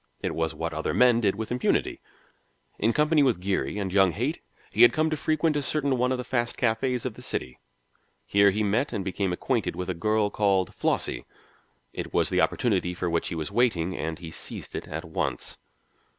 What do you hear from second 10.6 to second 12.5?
Flossie. It was the